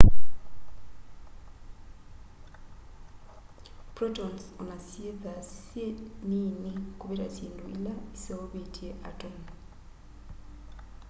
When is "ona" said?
4.61-4.77